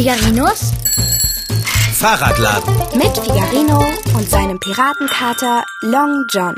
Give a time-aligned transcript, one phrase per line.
[0.00, 0.72] Figarinos
[1.92, 2.74] Fahrradladen.
[2.96, 3.84] mit Figarino
[4.14, 6.56] und seinem Piratenkater Long John.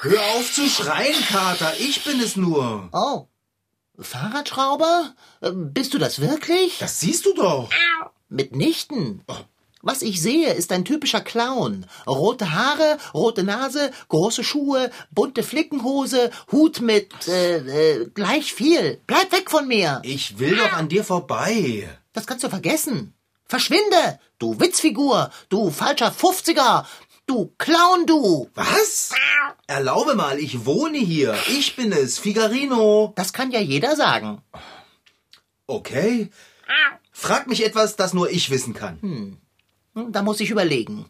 [0.00, 1.74] Hör auf zu schreien, Kater.
[1.78, 2.88] Ich bin es nur.
[2.92, 3.26] Oh.
[3.98, 5.12] Fahrradschrauber?
[5.52, 6.78] Bist du das wirklich?
[6.78, 7.68] Das siehst du doch.
[8.30, 9.22] Mitnichten.
[9.82, 11.86] Was ich sehe, ist ein typischer Clown.
[12.06, 17.56] Rote Haare, rote Nase, große Schuhe, bunte Flickenhose, Hut mit äh,
[18.00, 19.00] äh, gleich viel.
[19.06, 20.02] Bleib weg von mir.
[20.04, 21.88] Ich will doch an dir vorbei.
[22.12, 23.14] Das kannst du vergessen.
[23.46, 26.86] Verschwinde, du Witzfigur, du falscher Fufziger,
[27.26, 28.50] du Clown, du.
[28.54, 29.12] Was?
[29.66, 31.34] Erlaube mal, ich wohne hier.
[31.48, 33.14] Ich bin es, Figarino.
[33.16, 34.42] Das kann ja jeder sagen.
[35.66, 36.30] Okay.
[37.12, 39.00] Frag mich etwas, das nur ich wissen kann.
[39.00, 39.38] Hm,
[40.10, 41.06] Da muss ich überlegen.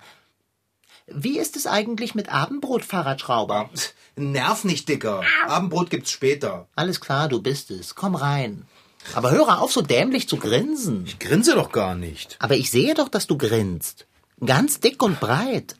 [1.07, 3.71] Wie ist es eigentlich mit Abendbrot, Fahrradschrauber?
[4.17, 5.23] Nerv nicht, Dicker.
[5.47, 6.69] Abendbrot gibt's später.
[6.77, 7.95] Alles klar, du bist es.
[7.95, 8.67] Komm rein.
[9.15, 11.05] Aber höre auf, so dämlich zu grinsen.
[11.07, 12.37] Ich grinse doch gar nicht.
[12.39, 14.07] Aber ich sehe doch, dass du grinst.
[14.45, 15.75] Ganz dick und breit.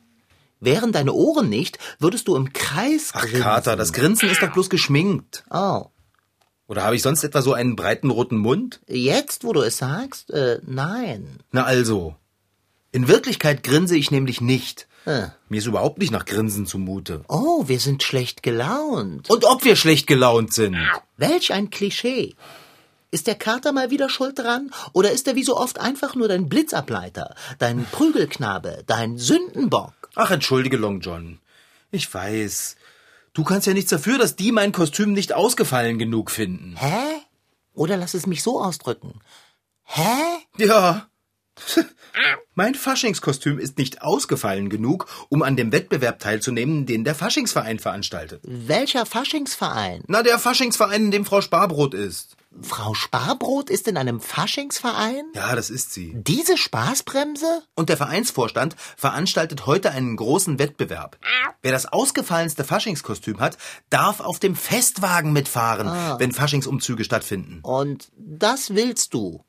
[0.59, 3.41] Wären deine Ohren nicht, würdest du im Kreis Ach, grinsen.
[3.41, 5.43] Kater, das Grinsen ist doch bloß geschminkt.
[5.49, 5.85] Oh,
[6.67, 8.79] Oder habe ich sonst etwa so einen breiten roten Mund?
[8.87, 10.29] jetzt, wo du es sagst?
[10.31, 11.39] Äh, nein.
[11.51, 12.15] Na also.
[12.91, 14.87] In Wirklichkeit grinse ich nämlich nicht.
[15.05, 15.27] Äh.
[15.49, 17.23] Mir ist überhaupt nicht nach Grinsen zumute.
[17.27, 19.29] Oh, wir sind schlecht gelaunt.
[19.29, 20.77] Und ob wir schlecht gelaunt sind.
[21.17, 22.35] Welch ein Klischee.
[23.09, 24.71] Ist der Kater mal wieder schuld dran?
[24.93, 29.93] Oder ist er wie so oft einfach nur dein Blitzableiter, dein Prügelknabe, dein Sündenbock?
[30.15, 31.39] Ach, entschuldige, Long John.
[31.91, 32.77] Ich weiß.
[33.33, 36.75] Du kannst ja nichts dafür, dass die mein Kostüm nicht ausgefallen genug finden.
[36.77, 37.21] Hä?
[37.73, 39.19] Oder lass es mich so ausdrücken.
[39.83, 40.37] Hä?
[40.57, 41.07] Ja.
[42.55, 48.41] Mein Faschingskostüm ist nicht ausgefallen genug, um an dem Wettbewerb teilzunehmen, den der Faschingsverein veranstaltet.
[48.43, 50.03] Welcher Faschingsverein?
[50.07, 52.35] Na, der Faschingsverein, in dem Frau Sparbrot ist.
[52.61, 55.23] Frau Sparbrot ist in einem Faschingsverein?
[55.33, 56.11] Ja, das ist sie.
[56.15, 57.63] Diese Spaßbremse?
[57.75, 61.17] Und der Vereinsvorstand veranstaltet heute einen großen Wettbewerb.
[61.61, 63.57] Wer das ausgefallenste Faschingskostüm hat,
[63.89, 67.61] darf auf dem Festwagen mitfahren, wenn Faschingsumzüge stattfinden.
[67.63, 69.45] Und das willst du?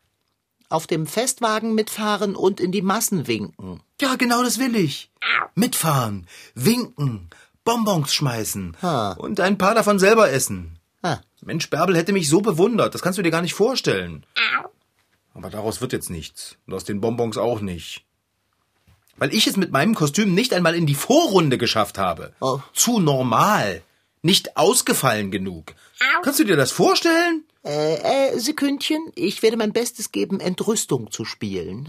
[0.72, 3.81] Auf dem Festwagen mitfahren und in die Massen winken.
[4.00, 5.10] Ja, genau das will ich.
[5.55, 7.28] Mitfahren, winken,
[7.65, 9.12] Bonbons schmeißen Ha.
[9.12, 10.78] und ein paar davon selber essen.
[11.03, 14.25] Ah, Mensch, Bärbel hätte mich so bewundert, das kannst du dir gar nicht vorstellen.
[15.34, 16.56] Aber daraus wird jetzt nichts.
[16.66, 18.04] Und aus den Bonbons auch nicht.
[19.16, 22.33] Weil ich es mit meinem Kostüm nicht einmal in die Vorrunde geschafft habe.
[22.41, 22.60] Oh.
[22.72, 23.83] Zu normal.
[24.22, 25.75] Nicht ausgefallen genug.
[26.22, 27.44] Kannst du dir das vorstellen?
[27.64, 31.88] Äh, äh, Sekündchen, ich werde mein Bestes geben, Entrüstung zu spielen.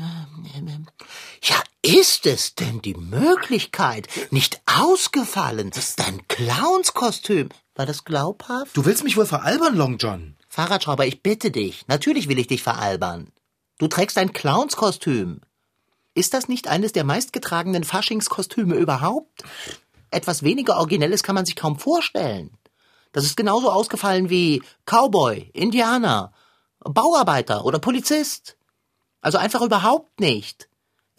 [1.41, 4.07] Ja, ist es denn die Möglichkeit?
[4.31, 5.71] Nicht ausgefallen?
[5.97, 7.49] Dein Clownskostüm.
[7.75, 8.77] War das glaubhaft?
[8.77, 10.35] Du willst mich wohl veralbern, Long John?
[10.47, 11.87] Fahrradschrauber, ich bitte dich.
[11.87, 13.31] Natürlich will ich dich veralbern.
[13.79, 15.41] Du trägst ein Clownskostüm.
[16.13, 19.43] Ist das nicht eines der meistgetragenen Faschingskostüme überhaupt?
[20.11, 22.51] Etwas weniger Originelles kann man sich kaum vorstellen.
[23.13, 26.33] Das ist genauso ausgefallen wie Cowboy, Indianer,
[26.79, 28.57] Bauarbeiter oder Polizist.
[29.21, 30.67] Also einfach überhaupt nicht.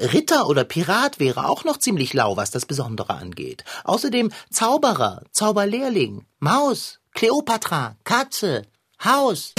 [0.00, 3.64] Ritter oder Pirat wäre auch noch ziemlich lau, was das Besondere angeht.
[3.84, 8.62] Außerdem Zauberer, Zauberlehrling, Maus, Kleopatra, Katze,
[9.02, 9.54] Haus.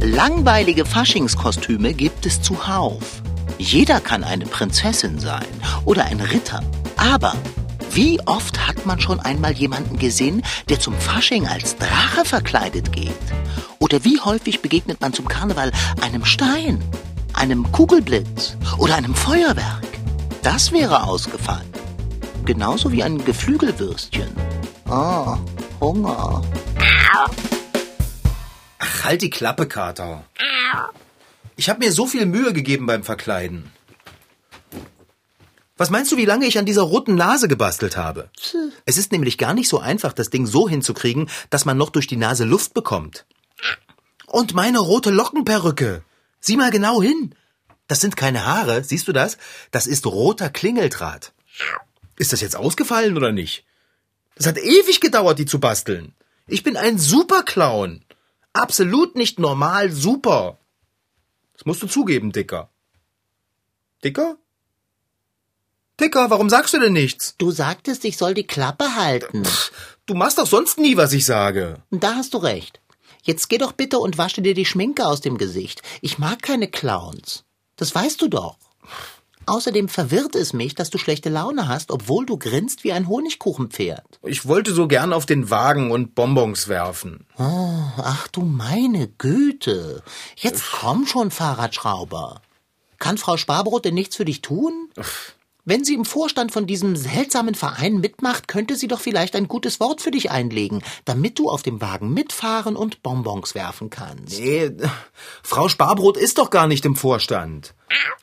[0.00, 3.22] Langweilige Faschingskostüme gibt es zuhauf.
[3.58, 5.46] Jeder kann eine Prinzessin sein
[5.84, 6.60] oder ein Ritter.
[6.96, 7.34] Aber
[7.94, 13.12] wie oft hat man schon einmal jemanden gesehen, der zum Fasching als Drache verkleidet geht?
[13.78, 16.82] Oder wie häufig begegnet man zum Karneval einem Stein,
[17.34, 19.84] einem Kugelblitz oder einem Feuerwerk?
[20.42, 21.72] Das wäre ausgefallen.
[22.44, 24.28] Genauso wie ein Geflügelwürstchen.
[24.90, 25.36] Oh,
[25.80, 26.42] Hunger.
[28.78, 30.24] Ach, halt die Klappe, Kater.
[31.56, 33.70] Ich habe mir so viel Mühe gegeben beim Verkleiden.
[35.76, 38.30] Was meinst du, wie lange ich an dieser roten Nase gebastelt habe?
[38.84, 42.06] Es ist nämlich gar nicht so einfach, das Ding so hinzukriegen, dass man noch durch
[42.06, 43.26] die Nase Luft bekommt.
[44.26, 46.04] Und meine rote Lockenperücke.
[46.40, 47.34] Sieh mal genau hin.
[47.88, 49.36] Das sind keine Haare, siehst du das?
[49.72, 51.32] Das ist roter Klingeldraht.
[52.16, 53.64] Ist das jetzt ausgefallen oder nicht?
[54.36, 56.14] Das hat ewig gedauert, die zu basteln.
[56.46, 58.04] Ich bin ein Superclown.
[58.52, 60.58] Absolut nicht normal super.
[61.54, 62.70] Das musst du zugeben, Dicker.
[64.02, 64.36] Dicker?
[66.00, 67.36] Dicker, warum sagst du denn nichts?
[67.38, 69.44] Du sagtest, ich soll die Klappe halten.
[70.06, 71.82] Du machst doch sonst nie, was ich sage.
[71.90, 72.80] Da hast du recht.
[73.22, 75.82] Jetzt geh doch bitte und wasche dir die Schminke aus dem Gesicht.
[76.02, 77.44] Ich mag keine Clowns.
[77.76, 78.58] Das weißt du doch.
[79.46, 84.18] Außerdem verwirrt es mich, dass du schlechte Laune hast, obwohl du grinst wie ein Honigkuchenpferd.
[84.22, 87.26] Ich wollte so gern auf den Wagen und Bonbons werfen.
[87.38, 90.02] Oh, ach du meine Güte.
[90.36, 92.40] Jetzt komm schon, Fahrradschrauber.
[92.98, 94.88] Kann Frau Sparbrot denn nichts für dich tun?
[95.66, 99.80] Wenn sie im Vorstand von diesem seltsamen Verein mitmacht, könnte sie doch vielleicht ein gutes
[99.80, 104.38] Wort für dich einlegen, damit du auf dem Wagen mitfahren und Bonbons werfen kannst.
[104.38, 104.72] Nee,
[105.42, 107.74] Frau Sparbrot ist doch gar nicht im Vorstand.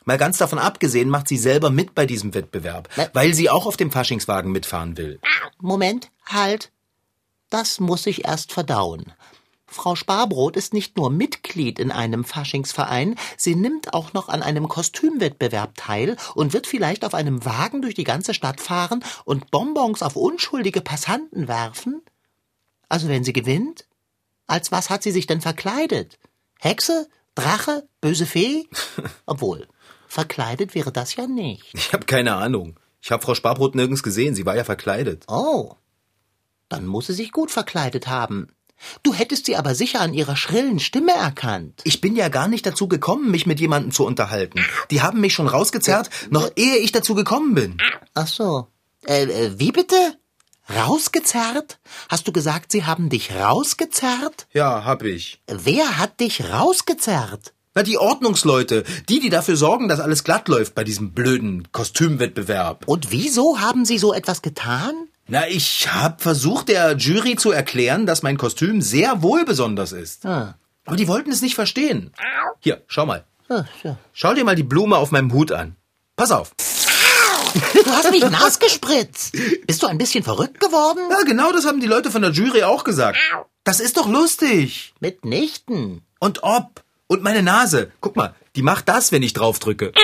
[0.04, 3.76] Mal ganz davon abgesehen, macht sie selber mit bei diesem Wettbewerb, weil sie auch auf
[3.76, 5.18] dem Faschingswagen mitfahren will.
[5.60, 6.70] Moment, halt.
[7.50, 9.12] Das muss ich erst verdauen.
[9.72, 14.68] Frau Sparbrot ist nicht nur Mitglied in einem Faschingsverein, sie nimmt auch noch an einem
[14.68, 20.02] Kostümwettbewerb teil und wird vielleicht auf einem Wagen durch die ganze Stadt fahren und Bonbons
[20.02, 22.02] auf unschuldige Passanten werfen?
[22.88, 23.86] Also wenn sie gewinnt?
[24.46, 26.18] Als was hat sie sich denn verkleidet?
[26.58, 27.08] Hexe?
[27.34, 27.88] Drache?
[28.00, 28.68] Böse Fee?
[29.26, 29.66] Obwohl,
[30.06, 31.72] verkleidet wäre das ja nicht.
[31.72, 32.78] Ich habe keine Ahnung.
[33.00, 35.24] Ich habe Frau Sparbrot nirgends gesehen, sie war ja verkleidet.
[35.28, 35.74] Oh,
[36.68, 38.48] dann muss sie sich gut verkleidet haben.
[39.02, 41.80] Du hättest sie aber sicher an ihrer schrillen Stimme erkannt.
[41.84, 44.64] Ich bin ja gar nicht dazu gekommen, mich mit jemandem zu unterhalten.
[44.90, 47.78] Die haben mich schon rausgezerrt, noch ehe ich dazu gekommen bin.
[48.14, 48.68] Ach so.
[49.06, 49.96] Äh, äh, wie bitte?
[50.70, 51.78] Rausgezerrt?
[52.08, 54.46] Hast du gesagt, sie haben dich rausgezerrt?
[54.52, 55.40] Ja, hab ich.
[55.46, 57.52] Wer hat dich rausgezerrt?
[57.74, 62.86] Na, die Ordnungsleute, die, die dafür sorgen, dass alles glatt läuft bei diesem blöden Kostümwettbewerb.
[62.86, 65.08] Und wieso haben sie so etwas getan?
[65.28, 70.26] Na, ich hab versucht, der Jury zu erklären, dass mein Kostüm sehr wohl besonders ist.
[70.26, 70.56] Ah.
[70.84, 72.12] Aber die wollten es nicht verstehen.
[72.60, 73.24] Hier, schau mal.
[73.48, 73.96] Ah, ja.
[74.12, 75.76] Schau dir mal die Blume auf meinem Hut an.
[76.16, 76.52] Pass auf.
[77.54, 79.36] Du hast mich nass gespritzt.
[79.66, 81.00] Bist du ein bisschen verrückt geworden?
[81.10, 83.18] Ja, genau das haben die Leute von der Jury auch gesagt.
[83.64, 84.94] Das ist doch lustig.
[85.00, 86.02] Mitnichten.
[86.18, 86.81] Und ob.
[87.12, 87.92] Und meine Nase.
[88.00, 89.92] Guck mal, die macht das, wenn ich draufdrücke.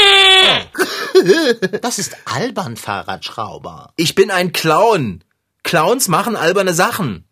[1.82, 3.92] Das ist albern, Fahrradschrauber.
[3.96, 5.24] Ich bin ein Clown.
[5.64, 7.24] Clowns machen alberne Sachen.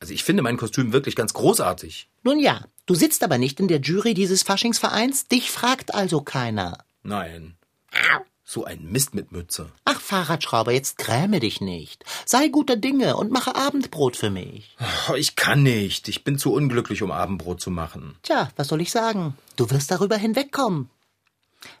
[0.00, 2.08] Also ich finde mein Kostüm wirklich ganz großartig.
[2.22, 6.78] Nun ja, du sitzt aber nicht in der Jury dieses Faschingsvereins, dich fragt also keiner.
[7.02, 7.56] Nein.
[8.50, 9.68] So ein Mist mit Mütze.
[9.84, 12.02] Ach, Fahrradschrauber, jetzt gräme dich nicht.
[12.24, 14.74] Sei guter Dinge und mache Abendbrot für mich.
[15.10, 16.08] Oh, Ich kann nicht.
[16.08, 18.16] Ich bin zu unglücklich, um Abendbrot zu machen.
[18.22, 19.36] Tja, was soll ich sagen?
[19.56, 20.88] Du wirst darüber hinwegkommen.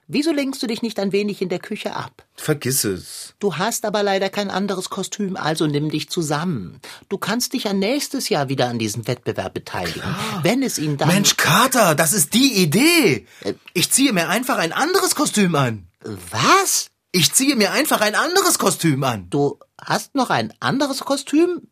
[0.08, 2.26] Wieso lenkst du dich nicht ein wenig in der Küche ab?
[2.34, 3.34] Vergiss es.
[3.38, 6.80] Du hast aber leider kein anderes Kostüm, also nimm dich zusammen.
[7.08, 11.08] Du kannst dich ja nächstes Jahr wieder an diesem Wettbewerb beteiligen, wenn es ihn dann...
[11.08, 13.26] Mensch, Kater, das ist die Idee.
[13.72, 15.87] Ich ziehe mir einfach ein anderes Kostüm an.
[16.04, 16.90] Was?
[17.12, 19.28] Ich ziehe mir einfach ein anderes Kostüm an.
[19.30, 21.68] Du hast noch ein anderes Kostüm?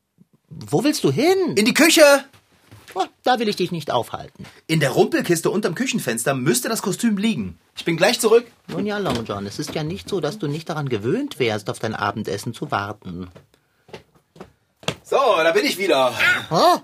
[0.48, 1.54] Wo willst du hin?
[1.56, 2.24] In die Küche.
[2.94, 4.46] Oh, da will ich dich nicht aufhalten.
[4.66, 7.58] In der Rumpelkiste unterm Küchenfenster müsste das Kostüm liegen.
[7.76, 8.46] Ich bin gleich zurück.
[8.68, 11.68] Nun ja, Long John, es ist ja nicht so, dass du nicht daran gewöhnt wärst,
[11.68, 13.28] auf dein Abendessen zu warten.
[15.02, 16.14] So, da bin ich wieder.
[16.50, 16.78] Oh,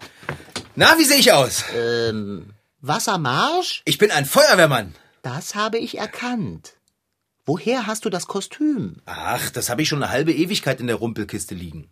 [0.77, 1.65] Na, wie sehe ich aus?
[1.75, 2.51] ähm,
[2.83, 3.83] Wassermarsch?
[3.87, 4.95] Ich bin ein Feuerwehrmann.
[5.23, 6.75] Das habe ich erkannt.
[7.45, 8.97] Woher hast du das Kostüm?
[9.05, 11.91] Ach, das habe ich schon eine halbe Ewigkeit in der Rumpelkiste liegen.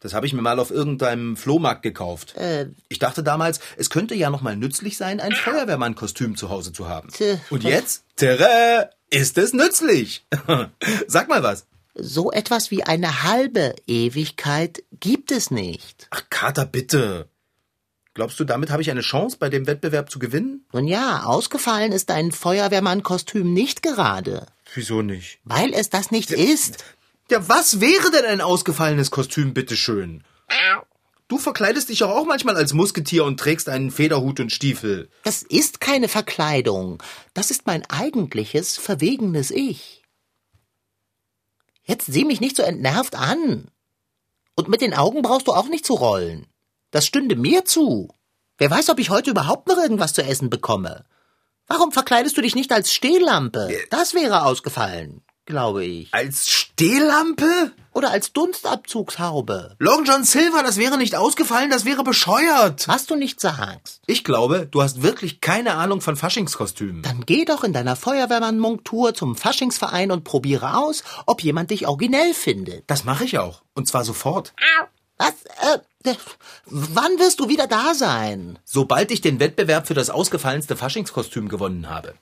[0.00, 2.36] Das habe ich mir mal auf irgendeinem Flohmarkt gekauft.
[2.36, 6.72] Äh, Ich dachte damals, es könnte ja noch mal nützlich sein, ein Feuerwehrmann-Kostüm zu Hause
[6.74, 7.08] zu haben.
[7.08, 7.38] Tja.
[7.48, 10.26] Und jetzt, tada, ist es nützlich.
[11.06, 11.66] Sag mal was.
[11.94, 16.06] so etwas wie eine halbe Ewigkeit gibt es nicht.
[16.10, 17.30] Ach, Kater, bitte.
[18.14, 20.64] Glaubst du, damit habe ich eine Chance, bei dem Wettbewerb zu gewinnen?
[20.72, 24.46] Nun ja, ausgefallen ist dein Feuerwehrmann-Kostüm nicht gerade.
[24.72, 25.40] Wieso nicht?
[25.44, 26.84] Weil es das nicht ist.
[27.30, 30.22] Ja, was wäre denn ein ausgefallenes Kostüm, bitteschön?
[31.26, 35.08] Du verkleidest dich doch auch manchmal als Musketier und trägst einen Federhut und Stiefel.
[35.24, 37.02] Das ist keine Verkleidung.
[37.32, 40.02] Das ist mein eigentliches, verwegenes Ich.
[41.82, 43.68] Jetzt sieh mich nicht so entnervt an.
[44.54, 46.46] Und mit den Augen brauchst du auch nicht zu rollen.
[46.94, 48.06] Das stünde mir zu.
[48.56, 51.04] Wer weiß, ob ich heute überhaupt noch irgendwas zu essen bekomme.
[51.66, 53.68] Warum verkleidest du dich nicht als Stehlampe?
[53.90, 56.14] Das wäre ausgefallen, glaube ich.
[56.14, 57.72] Als Stehlampe?
[57.94, 59.74] Oder als Dunstabzugshaube.
[59.80, 62.86] Long John Silver, das wäre nicht ausgefallen, das wäre bescheuert.
[62.86, 64.00] Was du nicht sagst.
[64.06, 67.02] Ich glaube, du hast wirklich keine Ahnung von Faschingskostümen.
[67.02, 72.34] Dann geh doch in deiner Feuerwehrmann-Montur zum Faschingsverein und probiere aus, ob jemand dich originell
[72.34, 72.84] findet.
[72.88, 73.62] Das mache ich auch.
[73.74, 74.54] Und zwar sofort.
[75.18, 75.34] Was?
[76.04, 76.14] Äh,
[76.66, 78.58] wann wirst du wieder da sein?
[78.64, 82.14] Sobald ich den Wettbewerb für das ausgefallenste Faschingskostüm gewonnen habe.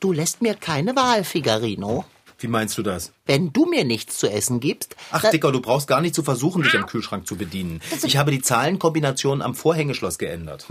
[0.00, 2.04] Du lässt mir keine Wahl, Figarino.
[2.38, 3.12] Wie meinst du das?
[3.26, 6.62] Wenn du mir nichts zu essen gibst, Ach, Dicker, du brauchst gar nicht zu versuchen,
[6.62, 7.80] dich am Kühlschrank zu bedienen.
[8.02, 10.66] Ich habe die Zahlenkombination am Vorhängeschloss geändert.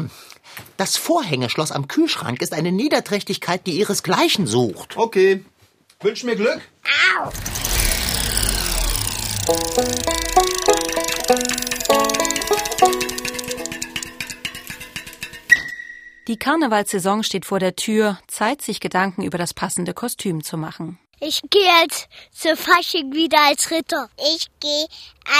[0.78, 4.98] das Vorhängeschloss am Kühlschrank ist eine Niederträchtigkeit, die ihresgleichen sucht.
[4.98, 5.44] Okay.
[6.02, 6.62] Wünsch mir Glück.
[7.24, 7.32] Au.
[16.28, 20.98] Die Karnevalsaison steht vor der Tür, Zeit, sich Gedanken über das passende Kostüm zu machen.
[21.20, 24.10] Ich gehe jetzt zu Fasching wieder als Ritter.
[24.18, 24.88] Ich gehe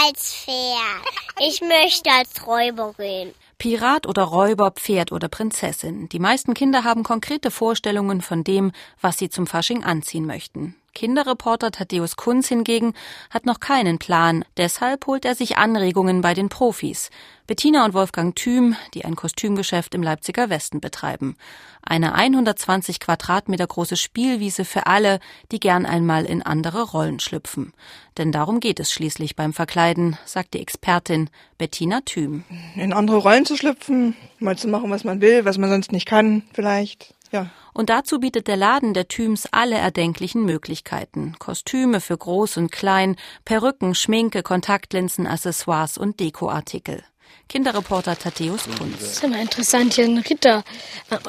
[0.04, 1.46] als Pferd.
[1.46, 3.34] Ich möchte als Räuber gehen.
[3.56, 6.08] Pirat oder Räuber, Pferd oder Prinzessin.
[6.10, 10.74] Die meisten Kinder haben konkrete Vorstellungen von dem, was sie zum Fasching anziehen möchten.
[10.94, 12.94] Kinderreporter Thaddeus Kunz hingegen
[13.30, 17.10] hat noch keinen Plan, deshalb holt er sich Anregungen bei den Profis.
[17.46, 21.36] Bettina und Wolfgang Thüm, die ein Kostümgeschäft im Leipziger Westen betreiben.
[21.82, 25.20] Eine 120 Quadratmeter große Spielwiese für alle,
[25.52, 27.74] die gern einmal in andere Rollen schlüpfen.
[28.16, 32.44] Denn darum geht es schließlich beim Verkleiden, sagt die Expertin Bettina Thüm.
[32.76, 36.06] In andere Rollen zu schlüpfen, mal zu machen, was man will, was man sonst nicht
[36.06, 37.14] kann, vielleicht.
[37.34, 37.50] Ja.
[37.72, 41.34] Und dazu bietet der Laden der Thyms alle erdenklichen Möglichkeiten.
[41.40, 47.02] Kostüme für groß und klein, Perücken, Schminke, Kontaktlinsen, Accessoires und Dekoartikel.
[47.48, 49.00] Kinderreporter Thaddeus Kunz.
[49.00, 50.62] Das ist immer interessant, hier ein Ritter.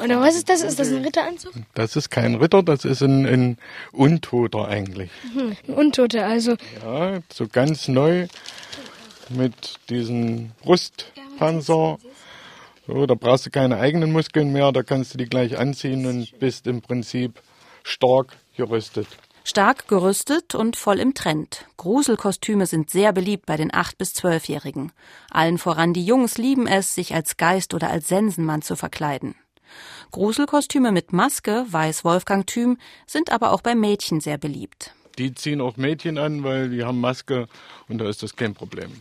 [0.02, 0.62] Oder was ist das?
[0.62, 1.52] Ist das ein Ritteranzug?
[1.74, 3.58] Das ist kein Ritter, das ist ein, ein
[3.90, 5.10] Untoter eigentlich.
[5.34, 6.54] Mhm, ein Untoter, also.
[6.84, 8.28] Ja, so ganz neu
[9.28, 11.98] mit diesem Brustpanzer
[12.86, 16.38] so, da brauchst du keine eigenen Muskeln mehr, da kannst du die gleich anziehen und
[16.38, 17.40] bist im Prinzip
[17.82, 19.08] stark gerüstet.
[19.44, 21.66] Stark gerüstet und voll im Trend.
[21.76, 24.90] Gruselkostüme sind sehr beliebt bei den 8- bis 12-Jährigen.
[25.30, 29.36] Allen voran die Jungs lieben es, sich als Geist oder als Sensenmann zu verkleiden.
[30.10, 34.92] Gruselkostüme mit Maske, weiß Wolfgang Thüm, sind aber auch bei Mädchen sehr beliebt.
[35.18, 37.46] Die ziehen auch Mädchen an, weil die haben Maske
[37.88, 39.00] und da ist das kein Problem.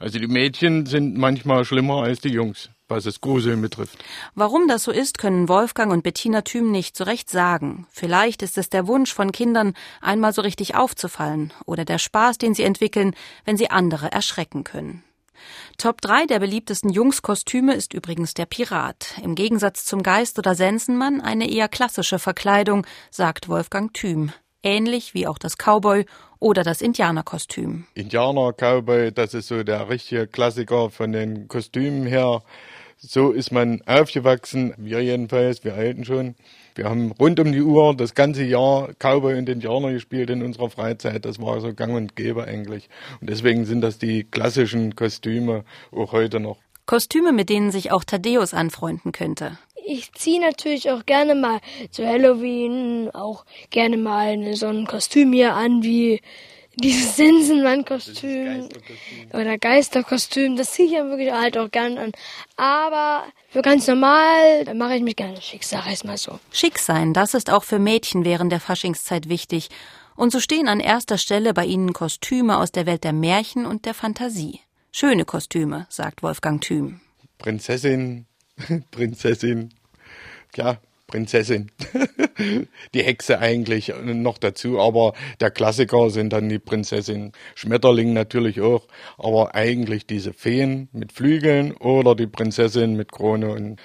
[0.00, 4.02] Also die Mädchen sind manchmal schlimmer als die Jungs, was das Gruseln betrifft.
[4.34, 7.86] Warum das so ist, können Wolfgang und Bettina Thüm nicht so recht sagen.
[7.90, 12.54] Vielleicht ist es der Wunsch von Kindern, einmal so richtig aufzufallen oder der Spaß, den
[12.54, 13.14] sie entwickeln,
[13.44, 15.04] wenn sie andere erschrecken können.
[15.76, 19.18] Top 3 der beliebtesten Jungskostüme ist übrigens der Pirat.
[19.22, 25.26] Im Gegensatz zum Geist oder Sensenmann eine eher klassische Verkleidung, sagt Wolfgang Thüm ähnlich wie
[25.26, 26.06] auch das Cowboy
[26.40, 27.84] oder das Indianerkostüm.
[27.94, 32.42] Indianer, Cowboy, das ist so der richtige Klassiker von den Kostümen her.
[32.98, 36.34] So ist man aufgewachsen, wir jedenfalls, wir Alten schon.
[36.74, 40.70] Wir haben rund um die Uhr das ganze Jahr Cowboy und Indianer gespielt in unserer
[40.70, 41.24] Freizeit.
[41.24, 42.88] Das war so gang und gäbe eigentlich.
[43.20, 46.58] Und deswegen sind das die klassischen Kostüme auch heute noch.
[46.86, 49.58] Kostüme, mit denen sich auch Thaddeus anfreunden könnte
[49.90, 55.54] ich ziehe natürlich auch gerne mal zu Halloween auch gerne mal so ein Kostüm hier
[55.54, 56.20] an, wie
[56.76, 58.68] dieses Sensenmann-Kostüm
[59.32, 60.56] oder Geisterkostüm.
[60.56, 62.12] Das ziehe ich ja wirklich halt auch gerne an.
[62.56, 66.38] Aber für ganz normal da mache ich mich gerne schick, sag ich mal so.
[66.52, 69.68] Schick sein, das ist auch für Mädchen während der Faschingszeit wichtig.
[70.14, 73.86] Und so stehen an erster Stelle bei ihnen Kostüme aus der Welt der Märchen und
[73.86, 74.60] der Fantasie.
[74.92, 77.00] Schöne Kostüme, sagt Wolfgang Thüm.
[77.38, 78.26] Prinzessin,
[78.90, 79.70] Prinzessin,
[80.56, 80.78] ja,
[81.10, 81.70] Prinzessin.
[82.94, 87.32] die Hexe eigentlich noch dazu, aber der Klassiker sind dann die Prinzessin.
[87.54, 88.86] Schmetterling natürlich auch,
[89.18, 93.80] aber eigentlich diese Feen mit Flügeln oder die Prinzessin mit Krone und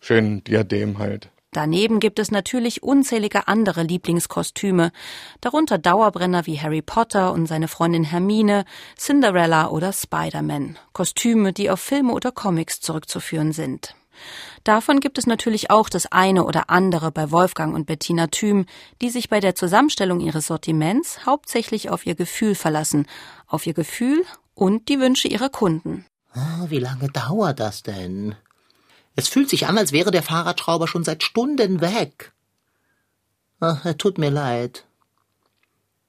[0.00, 1.30] schönen Diadem halt.
[1.52, 4.90] Daneben gibt es natürlich unzählige andere Lieblingskostüme,
[5.40, 8.64] darunter Dauerbrenner wie Harry Potter und seine Freundin Hermine,
[8.98, 13.94] Cinderella oder Spider-Man, Kostüme, die auf Filme oder Comics zurückzuführen sind.
[14.64, 18.66] Davon gibt es natürlich auch das eine oder andere bei Wolfgang und Bettina Thüm,
[19.02, 23.06] die sich bei der Zusammenstellung ihres Sortiments hauptsächlich auf ihr Gefühl verlassen,
[23.46, 26.06] auf ihr Gefühl und die Wünsche ihrer Kunden.
[26.32, 28.34] Ah, wie lange dauert das denn?
[29.16, 32.32] Es fühlt sich an, als wäre der Fahrradschrauber schon seit Stunden weg.
[33.60, 34.84] Ach, er tut mir leid.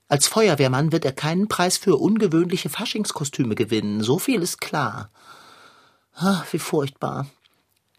[0.07, 5.09] Als Feuerwehrmann wird er keinen Preis für ungewöhnliche Faschingskostüme gewinnen, so viel ist klar.
[6.13, 7.27] Ach, wie furchtbar.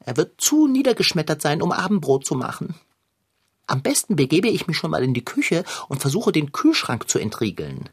[0.06, 2.74] Er wird zu niedergeschmettert sein, um Abendbrot zu machen.
[3.66, 7.18] Am besten begebe ich mich schon mal in die Küche und versuche den Kühlschrank zu
[7.18, 7.90] entriegeln.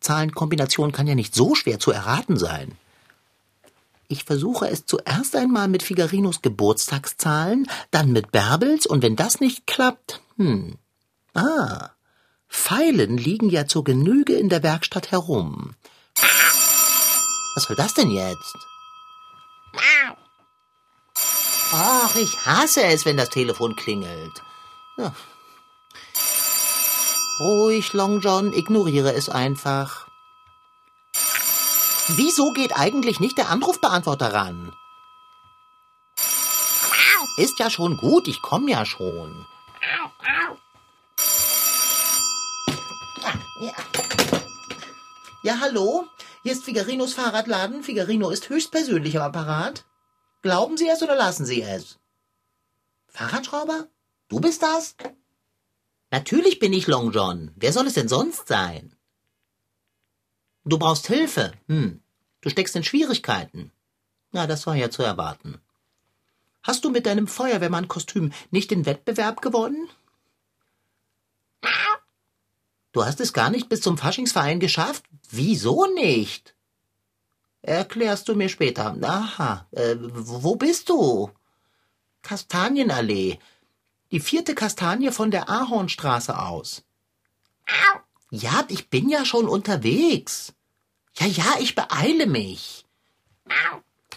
[0.00, 2.72] Zahlenkombination kann ja nicht so schwer zu erraten sein.
[4.08, 9.66] Ich versuche es zuerst einmal mit Figarinos Geburtstagszahlen, dann mit Bärbels und wenn das nicht
[9.66, 10.78] klappt, hm.
[11.34, 11.90] Ah,
[12.48, 15.74] Pfeilen liegen ja zur Genüge in der Werkstatt herum.
[17.54, 18.56] Was soll das denn jetzt?
[21.72, 24.42] Ach, ich hasse es, wenn das Telefon klingelt.
[24.96, 25.12] Ja.
[27.40, 30.08] Ruhig, Long John, ignoriere es einfach.
[32.08, 34.72] Wieso geht eigentlich nicht der Anrufbeantworter ran?
[37.36, 39.46] Ist ja schon gut, ich komme ja schon.
[43.60, 43.72] Ja.
[45.42, 46.06] ja, hallo?
[46.42, 47.82] Hier ist Figarinos Fahrradladen.
[47.82, 49.84] Figarino ist höchstpersönlich am Apparat.
[50.42, 51.98] Glauben Sie es oder lassen Sie es?
[53.08, 53.88] Fahrradschrauber?
[54.28, 54.94] Du bist das?
[56.10, 57.50] Natürlich bin ich Long John.
[57.56, 58.94] Wer soll es denn sonst sein?
[60.64, 61.52] Du brauchst Hilfe.
[61.66, 62.02] Hm.
[62.40, 63.72] Du steckst in Schwierigkeiten.
[64.32, 65.60] Na, das war ja zu erwarten.
[66.62, 69.88] Hast du mit deinem Feuerwehrmann-Kostüm nicht den Wettbewerb gewonnen?
[72.92, 75.04] Du hast es gar nicht bis zum Faschingsverein geschafft?
[75.30, 76.54] Wieso nicht?
[77.68, 78.96] Erklärst du mir später.
[79.02, 81.30] Aha, äh, wo bist du?
[82.22, 83.38] Kastanienallee.
[84.10, 86.82] Die vierte Kastanie von der Ahornstraße aus.
[88.30, 90.54] Ja, ich bin ja schon unterwegs.
[91.18, 92.86] Ja, ja, ich beeile mich.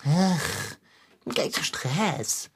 [0.05, 0.75] Ach,
[1.25, 2.49] gleich Stress.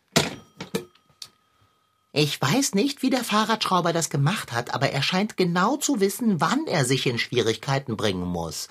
[2.14, 6.40] Ich weiß nicht, wie der Fahrradschrauber das gemacht hat, aber er scheint genau zu wissen,
[6.40, 8.70] wann er sich in Schwierigkeiten bringen muss.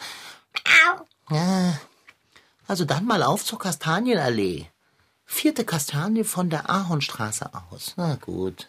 [2.67, 4.67] Also dann mal auf zur Kastanienallee.
[5.27, 7.95] Vierte Kastanie von der Ahornstraße aus.
[7.97, 8.69] Na gut.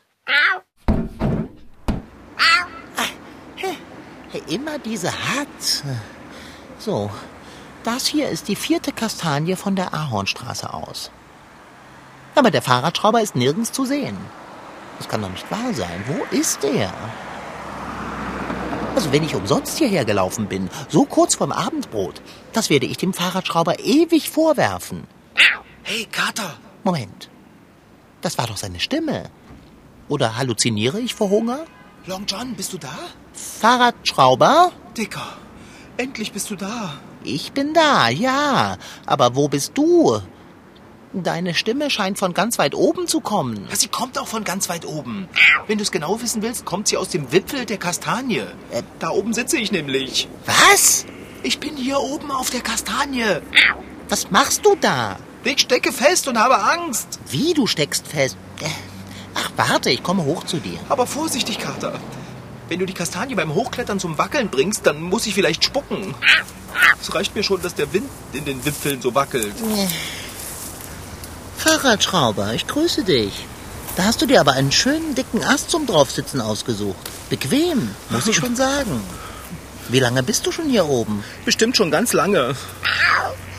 [4.48, 5.84] Immer diese Hat.
[6.78, 7.10] So,
[7.84, 11.10] das hier ist die vierte Kastanie von der Ahornstraße aus.
[12.36, 14.18] Aber der Fahrradschrauber ist nirgends zu sehen.
[14.98, 16.04] Das kann doch nicht wahr sein.
[16.08, 16.94] Wo ist er?
[18.96, 22.22] Also wenn ich umsonst hierher gelaufen bin, so kurz vorm Abendbrot,
[22.54, 25.04] das werde ich dem Fahrradschrauber ewig vorwerfen.
[25.84, 26.56] Hey, Kater!
[26.84, 27.30] Moment.
[28.22, 29.30] Das war doch seine Stimme.
[30.08, 31.66] Oder halluziniere ich vor Hunger?
[32.08, 32.98] Long John, bist du da?
[33.34, 34.72] Fahrradschrauber?
[34.98, 35.28] Dicker,
[35.98, 36.94] endlich bist du da.
[37.24, 38.78] Ich bin da, ja.
[39.06, 40.22] Aber wo bist du?
[41.24, 43.70] Deine Stimme scheint von ganz weit oben zu kommen.
[43.72, 45.30] Sie kommt auch von ganz weit oben.
[45.66, 48.44] Wenn du es genau wissen willst, kommt sie aus dem Wipfel der Kastanie.
[48.72, 48.84] Äh.
[49.00, 50.28] Da oben sitze ich nämlich.
[50.46, 51.06] Was?
[51.42, 53.40] Ich bin hier oben auf der Kastanie.
[54.10, 55.16] Was machst du da?
[55.46, 57.20] Ich stecke fest und habe Angst.
[57.30, 58.36] Wie du steckst fest?
[58.60, 58.66] Äh,
[59.36, 60.80] Ach, warte, ich komme hoch zu dir.
[60.90, 62.00] Aber vorsichtig, Kater.
[62.68, 66.14] Wenn du die Kastanie beim Hochklettern zum Wackeln bringst, dann muss ich vielleicht spucken.
[67.00, 69.54] Es reicht mir schon, dass der Wind in den Wipfeln so wackelt.
[71.58, 73.46] Fahrradschrauber, ich grüße dich.
[73.96, 76.98] Da hast du dir aber einen schönen dicken Ast zum Draufsitzen ausgesucht.
[77.30, 79.02] Bequem, muss ich schon sagen.
[79.90, 81.24] Wie lange bist du schon hier oben?
[81.46, 82.56] Bestimmt schon ganz lange.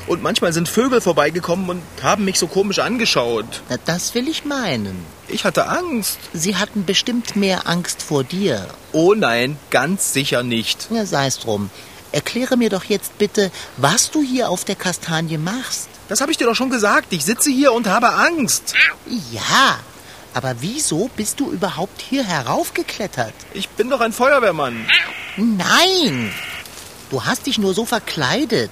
[0.06, 3.62] Und manchmal sind Vögel vorbeigekommen und haben mich so komisch angeschaut.
[3.68, 5.04] Na, das will ich meinen.
[5.28, 6.18] Ich hatte Angst.
[6.32, 8.66] Sie hatten bestimmt mehr Angst vor dir.
[8.92, 10.88] Oh nein, ganz sicher nicht.
[10.90, 11.70] Ja, sei's drum.
[12.12, 15.88] Erkläre mir doch jetzt bitte, was du hier auf der Kastanie machst.
[16.08, 17.12] Das habe ich dir doch schon gesagt.
[17.12, 18.74] Ich sitze hier und habe Angst.
[19.32, 19.78] Ja,
[20.34, 23.34] aber wieso bist du überhaupt hier heraufgeklettert?
[23.54, 24.86] Ich bin doch ein Feuerwehrmann.
[25.36, 26.32] Nein!
[27.10, 28.70] Du hast dich nur so verkleidet.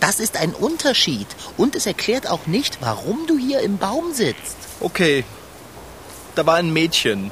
[0.00, 1.26] Das ist ein Unterschied.
[1.56, 4.56] Und es erklärt auch nicht, warum du hier im Baum sitzt.
[4.80, 5.24] Okay.
[6.34, 7.30] Da war ein Mädchen.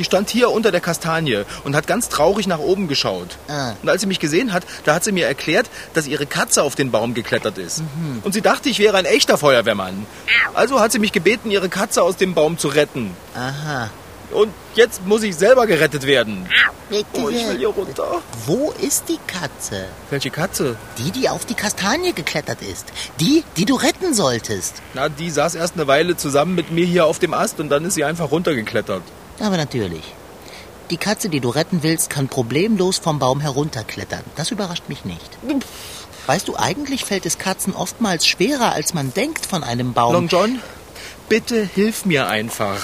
[0.00, 3.36] Die stand hier unter der Kastanie und hat ganz traurig nach oben geschaut.
[3.48, 3.74] Ah.
[3.82, 6.74] Und als sie mich gesehen hat, da hat sie mir erklärt, dass ihre Katze auf
[6.74, 7.82] den Baum geklettert ist.
[8.22, 10.06] Und sie dachte, ich wäre ein echter Feuerwehrmann.
[10.54, 13.14] Also hat sie mich gebeten, ihre Katze aus dem Baum zu retten.
[13.34, 13.90] Aha.
[14.30, 16.46] Und jetzt muss ich selber gerettet werden.
[16.90, 18.22] Oh, ich will hier runter.
[18.46, 19.84] Wo ist die Katze?
[20.08, 20.76] Welche Katze?
[20.96, 22.86] Die, die auf die Kastanie geklettert ist.
[23.20, 24.76] Die, die du retten solltest.
[24.94, 27.84] Na, die saß erst eine Weile zusammen mit mir hier auf dem Ast und dann
[27.84, 29.02] ist sie einfach runtergeklettert.
[29.40, 30.02] Aber natürlich.
[30.90, 34.24] Die Katze, die du retten willst, kann problemlos vom Baum herunterklettern.
[34.36, 35.38] Das überrascht mich nicht.
[36.26, 40.12] Weißt du, eigentlich fällt es Katzen oftmals schwerer, als man denkt von einem Baum.
[40.12, 40.60] Long John,
[41.28, 42.80] bitte hilf mir einfach.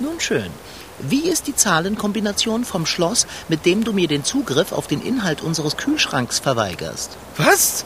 [0.00, 0.50] Nun schön.
[0.98, 5.40] Wie ist die Zahlenkombination vom Schloss, mit dem du mir den Zugriff auf den Inhalt
[5.40, 7.16] unseres Kühlschranks verweigerst?
[7.36, 7.84] Was?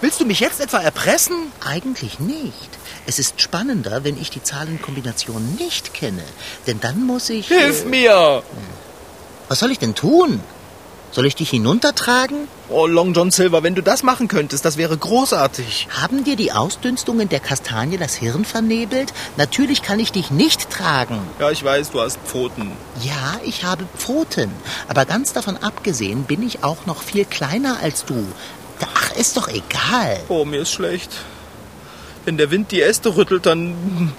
[0.00, 1.36] Willst du mich jetzt etwa erpressen?
[1.62, 2.70] Eigentlich nicht.
[3.06, 6.24] Es ist spannender, wenn ich die Zahlenkombination nicht kenne.
[6.66, 7.48] Denn dann muss ich.
[7.48, 8.42] Hilf äh, mir!
[9.48, 10.40] Was soll ich denn tun?
[11.12, 12.46] Soll ich dich hinuntertragen?
[12.68, 15.88] Oh, Long John Silver, wenn du das machen könntest, das wäre großartig.
[16.00, 19.12] Haben dir die Ausdünstungen der Kastanie das Hirn vernebelt?
[19.36, 21.18] Natürlich kann ich dich nicht tragen.
[21.40, 22.70] Ja, ich weiß, du hast Pfoten.
[23.02, 24.52] Ja, ich habe Pfoten.
[24.86, 28.24] Aber ganz davon abgesehen bin ich auch noch viel kleiner als du.
[28.94, 30.20] Ach, ist doch egal.
[30.28, 31.10] Oh, mir ist schlecht.
[32.24, 34.12] Wenn der Wind die Äste rüttelt, dann...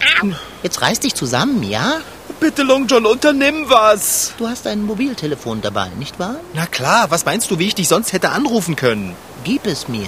[0.63, 2.01] Jetzt reiß dich zusammen, ja?
[2.39, 4.33] Bitte, Long John, unternimm was.
[4.37, 6.37] Du hast ein Mobiltelefon dabei, nicht wahr?
[6.53, 9.15] Na klar, was meinst du, wie ich dich sonst hätte anrufen können?
[9.43, 10.07] Gib es mir.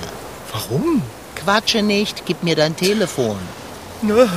[0.52, 1.04] Warum?
[1.36, 3.38] Quatsche nicht, gib mir dein Telefon.
[4.02, 4.28] Na,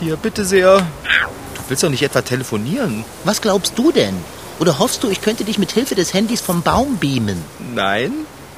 [0.00, 0.78] hier, bitte sehr.
[0.78, 3.04] Du willst doch nicht etwa telefonieren?
[3.24, 4.16] Was glaubst du denn?
[4.58, 7.44] Oder hoffst du, ich könnte dich mit Hilfe des Handys vom Baum beamen?
[7.74, 8.12] Nein?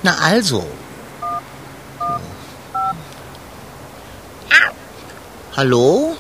[0.05, 0.65] Na also.
[5.59, 6.15] Hallo?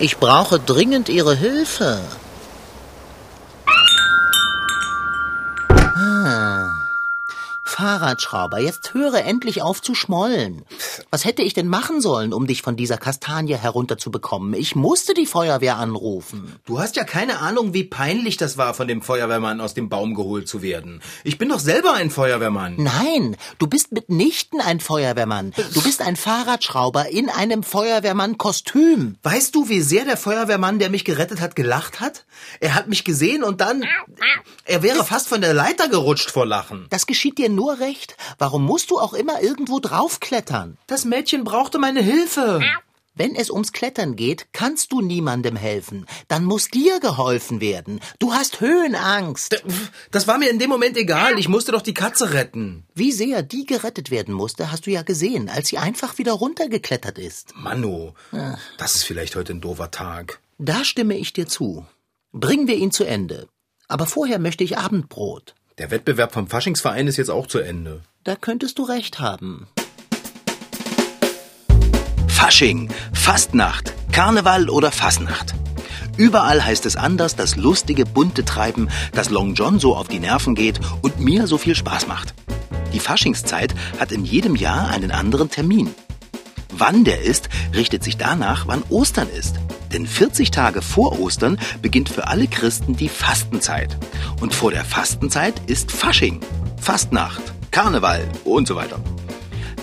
[0.00, 2.00] Ich brauche dringend Ihre Hilfe.
[7.80, 10.66] Fahrradschrauber, jetzt höre endlich auf zu schmollen.
[11.10, 14.52] Was hätte ich denn machen sollen, um dich von dieser Kastanie herunterzubekommen?
[14.52, 16.56] Ich musste die Feuerwehr anrufen.
[16.66, 20.14] Du hast ja keine Ahnung, wie peinlich das war, von dem Feuerwehrmann aus dem Baum
[20.14, 21.00] geholt zu werden.
[21.24, 22.74] Ich bin doch selber ein Feuerwehrmann.
[22.76, 25.54] Nein, du bist mitnichten ein Feuerwehrmann.
[25.72, 29.16] Du bist ein Fahrradschrauber in einem Feuerwehrmann-Kostüm.
[29.22, 32.26] Weißt du, wie sehr der Feuerwehrmann, der mich gerettet hat, gelacht hat?
[32.60, 33.84] Er hat mich gesehen und dann...
[34.66, 36.86] Er wäre fast von der Leiter gerutscht vor Lachen.
[36.90, 38.16] Das geschieht dir nur recht.
[38.38, 40.78] Warum musst du auch immer irgendwo draufklettern?
[40.86, 42.60] Das Mädchen brauchte meine Hilfe.
[43.14, 46.06] Wenn es ums Klettern geht, kannst du niemandem helfen.
[46.28, 48.00] Dann muss dir geholfen werden.
[48.18, 49.62] Du hast Höhenangst.
[50.10, 51.38] Das war mir in dem Moment egal.
[51.38, 52.86] Ich musste doch die Katze retten.
[52.94, 57.18] Wie sehr die gerettet werden musste, hast du ja gesehen, als sie einfach wieder runtergeklettert
[57.18, 57.52] ist.
[57.56, 58.12] Manu,
[58.78, 60.40] das ist vielleicht heute ein doofer Tag.
[60.58, 61.84] Da stimme ich dir zu.
[62.32, 63.48] Bringen wir ihn zu Ende.
[63.88, 65.56] Aber vorher möchte ich Abendbrot.
[65.80, 68.02] Der Wettbewerb vom Faschingsverein ist jetzt auch zu Ende.
[68.24, 69.66] Da könntest du recht haben.
[72.28, 75.54] Fasching, Fastnacht, Karneval oder Fasnacht.
[76.18, 80.54] Überall heißt es anders das lustige, bunte Treiben, das Long John so auf die Nerven
[80.54, 82.34] geht und mir so viel Spaß macht.
[82.92, 85.88] Die Faschingszeit hat in jedem Jahr einen anderen Termin.
[86.70, 89.56] Wann der ist, richtet sich danach, wann Ostern ist.
[89.92, 93.96] Denn 40 Tage vor Ostern beginnt für alle Christen die Fastenzeit.
[94.40, 96.40] Und vor der Fastenzeit ist Fasching,
[96.80, 99.00] Fastnacht, Karneval und so weiter.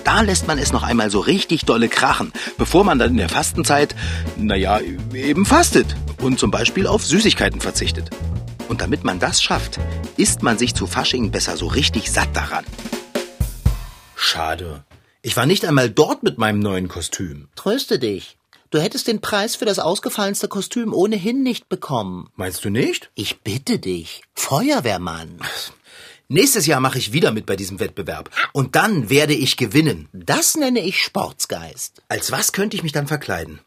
[0.03, 3.27] Da lässt man es noch einmal so richtig dolle krachen, bevor man dann in der
[3.27, 3.93] Fastenzeit,
[4.37, 4.79] naja,
[5.13, 8.09] eben fastet und zum Beispiel auf Süßigkeiten verzichtet.
[8.69, 9.79] Und damit man das schafft,
[10.15, 12.65] isst man sich zu Fasching besser so richtig satt daran.
[14.15, 14.85] Schade.
[15.21, 17.49] Ich war nicht einmal dort mit meinem neuen Kostüm.
[17.55, 18.37] Tröste dich.
[18.69, 22.29] Du hättest den Preis für das ausgefallenste Kostüm ohnehin nicht bekommen.
[22.35, 23.09] Meinst du nicht?
[23.15, 24.23] Ich bitte dich.
[24.33, 25.39] Feuerwehrmann.
[26.27, 28.29] Nächstes Jahr mache ich wieder mit bei diesem Wettbewerb.
[28.51, 30.09] Und dann werde ich gewinnen.
[30.11, 32.01] Das nenne ich Sportsgeist.
[32.09, 33.61] Als was könnte ich mich dann verkleiden?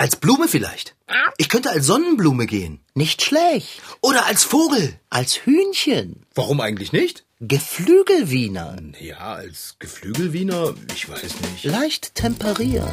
[0.00, 0.96] Als Blume vielleicht.
[1.36, 2.80] Ich könnte als Sonnenblume gehen.
[2.94, 3.82] Nicht schlecht.
[4.00, 4.98] Oder als Vogel.
[5.10, 6.24] Als Hühnchen.
[6.34, 7.26] Warum eigentlich nicht?
[7.40, 8.78] Geflügelwiener.
[8.98, 11.64] Ja, als Geflügelwiener, ich weiß nicht.
[11.64, 12.88] Leicht temperiert.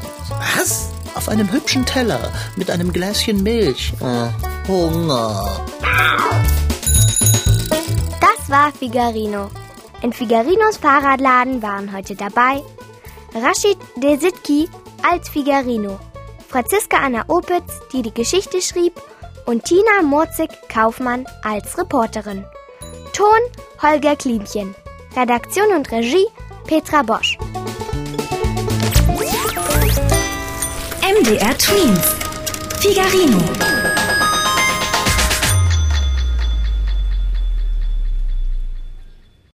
[0.57, 0.89] Was?
[1.15, 3.93] Auf einem hübschen Teller mit einem Gläschen Milch.
[4.01, 4.27] Oh,
[4.67, 5.65] Hunger.
[8.19, 9.49] Das war Figarino.
[10.01, 12.61] In Figarinos Fahrradladen waren heute dabei
[13.33, 14.67] Rashid Desitki
[15.09, 15.99] als Figarino,
[16.47, 18.93] Franziska Anna Opitz, die die Geschichte schrieb,
[19.45, 22.45] und Tina Murzig-Kaufmann als Reporterin.
[23.13, 23.27] Ton
[23.81, 24.75] Holger Klimchen.
[25.15, 26.27] Redaktion und Regie
[26.65, 27.37] Petra Bosch.
[31.01, 32.15] MDR Twins.
[32.79, 33.86] Figarino.